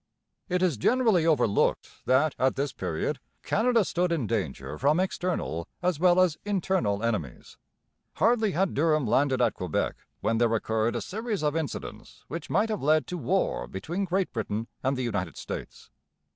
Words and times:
It 0.49 0.63
is 0.63 0.77
generally 0.77 1.27
overlooked 1.27 2.07
that 2.07 2.33
at 2.39 2.55
this 2.55 2.73
period 2.73 3.19
Canada 3.43 3.85
stood 3.85 4.11
in 4.11 4.25
danger 4.25 4.75
from 4.79 4.99
external 4.99 5.67
as 5.83 5.99
well 5.99 6.19
as 6.19 6.39
internal 6.43 7.03
enemies. 7.03 7.57
Hardly 8.15 8.53
had 8.53 8.73
Durham 8.73 9.05
landed 9.05 9.43
at 9.43 9.53
Quebec 9.53 9.95
when 10.21 10.39
there 10.39 10.55
occurred 10.55 10.95
a 10.95 11.01
series 11.01 11.43
of 11.43 11.55
incidents 11.55 12.23
which 12.29 12.49
might 12.49 12.69
have 12.69 12.81
led 12.81 13.05
to 13.05 13.17
war 13.19 13.67
between 13.67 14.05
Great 14.05 14.33
Britain 14.33 14.67
and 14.81 14.97
the 14.97 15.03
United 15.03 15.37
States. 15.37 15.91